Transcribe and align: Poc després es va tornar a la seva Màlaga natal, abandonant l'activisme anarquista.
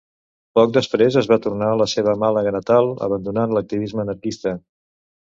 Poc 0.59 0.71
després 0.75 1.17
es 1.19 1.27
va 1.31 1.37
tornar 1.43 1.67
a 1.73 1.75
la 1.81 1.85
seva 1.91 2.15
Màlaga 2.23 2.53
natal, 2.55 2.89
abandonant 3.09 3.53
l'activisme 3.57 4.03
anarquista. 4.05 4.55